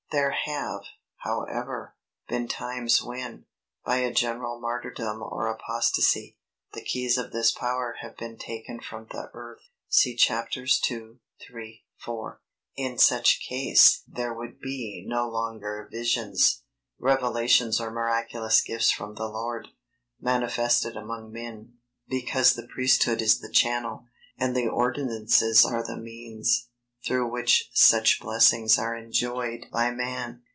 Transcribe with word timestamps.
There 0.13 0.31
have, 0.31 0.81
however, 1.19 1.95
been 2.27 2.49
times 2.49 3.01
when, 3.01 3.45
by 3.85 3.99
a 3.99 4.13
general 4.13 4.59
martyrdom 4.59 5.21
or 5.23 5.47
apostacy, 5.47 6.35
the 6.73 6.81
keys 6.83 7.17
of 7.17 7.31
this 7.31 7.49
power 7.51 7.95
have 8.01 8.17
been 8.17 8.37
taken 8.37 8.81
from 8.81 9.07
the 9.09 9.29
earth, 9.33 9.61
(see 9.87 10.17
chapters 10.17 10.81
2, 10.81 11.19
3, 11.47 11.85
4.) 11.95 12.41
In 12.75 12.97
such 12.97 13.39
case 13.39 14.03
there 14.05 14.33
would 14.33 14.59
be 14.59 15.05
no 15.07 15.29
longer 15.29 15.87
visions, 15.89 16.63
revelations 16.99 17.79
or 17.79 17.89
miraculous 17.89 18.59
gifts 18.59 18.91
from 18.91 19.15
the 19.15 19.29
Lord, 19.29 19.69
manifested 20.19 20.97
among 20.97 21.31
men, 21.31 21.77
because 22.09 22.53
the 22.55 22.67
Priesthood 22.67 23.21
is 23.21 23.39
the 23.39 23.49
channel, 23.49 24.07
and 24.37 24.57
the 24.57 24.67
ordinances 24.67 25.63
are 25.63 25.81
the 25.87 25.95
means, 25.95 26.67
through 27.03 27.27
which 27.27 27.67
such 27.73 28.19
blessings 28.19 28.77
are 28.77 28.95
enjoyed 28.95 29.65
by 29.71 29.89
man. 29.89 30.39